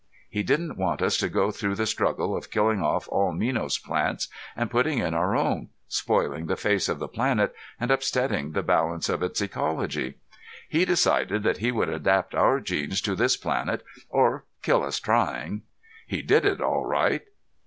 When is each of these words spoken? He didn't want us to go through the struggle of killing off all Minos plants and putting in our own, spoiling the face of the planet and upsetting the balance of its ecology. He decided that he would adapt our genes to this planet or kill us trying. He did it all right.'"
He 0.31 0.41
didn't 0.41 0.77
want 0.79 1.03
us 1.03 1.15
to 1.17 1.29
go 1.29 1.51
through 1.51 1.75
the 1.75 1.85
struggle 1.85 2.35
of 2.35 2.49
killing 2.49 2.81
off 2.81 3.07
all 3.09 3.31
Minos 3.31 3.77
plants 3.77 4.29
and 4.55 4.71
putting 4.71 4.97
in 4.97 5.13
our 5.13 5.35
own, 5.37 5.69
spoiling 5.87 6.47
the 6.47 6.55
face 6.55 6.89
of 6.89 6.97
the 6.97 7.07
planet 7.07 7.53
and 7.79 7.91
upsetting 7.91 8.53
the 8.53 8.63
balance 8.63 9.09
of 9.09 9.21
its 9.21 9.39
ecology. 9.41 10.15
He 10.67 10.85
decided 10.85 11.43
that 11.43 11.57
he 11.59 11.71
would 11.71 11.89
adapt 11.89 12.33
our 12.33 12.59
genes 12.59 12.99
to 13.01 13.13
this 13.13 13.37
planet 13.37 13.83
or 14.09 14.45
kill 14.63 14.83
us 14.83 14.99
trying. 14.99 15.61
He 16.07 16.23
did 16.23 16.45
it 16.45 16.61
all 16.61 16.83
right.'" 16.83 17.27